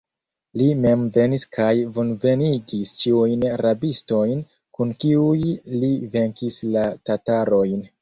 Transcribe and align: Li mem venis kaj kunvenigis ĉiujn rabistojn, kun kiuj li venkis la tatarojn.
Li 0.59 0.69
mem 0.85 1.03
venis 1.17 1.45
kaj 1.57 1.67
kunvenigis 1.97 2.95
ĉiujn 3.03 3.47
rabistojn, 3.65 4.43
kun 4.81 4.97
kiuj 5.05 5.39
li 5.85 5.95
venkis 6.21 6.63
la 6.75 6.91
tatarojn. 7.09 7.91